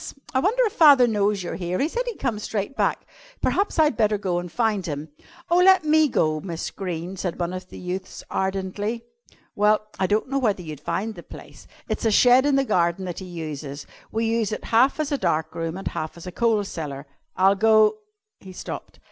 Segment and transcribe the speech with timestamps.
[0.33, 1.77] I wonder if father knows you're here.
[1.77, 3.05] He said he'd come straight back.
[3.39, 5.09] Perhaps I'd better go and find him."
[5.51, 9.05] "Oh, let me go, Miss Greene," said one of the youths ardently.
[9.53, 11.67] "Well, I don't know whether you'd find the place.
[11.87, 13.85] It's a shed in the garden that he uses.
[14.11, 17.05] We use half as a dark room and half as a coal cellar."
[17.37, 17.97] "I'll go"
[18.39, 18.99] He stopped.